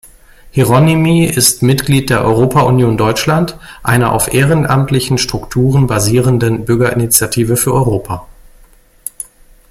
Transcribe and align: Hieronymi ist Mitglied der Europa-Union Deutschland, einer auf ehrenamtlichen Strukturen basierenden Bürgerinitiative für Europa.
Hieronymi 0.49 1.25
ist 1.25 1.61
Mitglied 1.61 2.09
der 2.09 2.23
Europa-Union 2.23 2.97
Deutschland, 2.97 3.59
einer 3.83 4.13
auf 4.13 4.33
ehrenamtlichen 4.33 5.19
Strukturen 5.19 5.85
basierenden 5.85 6.65
Bürgerinitiative 6.65 7.55
für 7.55 7.73
Europa. 7.75 8.27